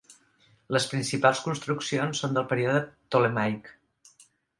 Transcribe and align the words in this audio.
Les 0.75 0.85
principals 0.93 1.41
construccions 1.47 2.21
són 2.23 2.33
del 2.37 2.47
període 2.53 2.81
ptolemaic. 2.89 3.71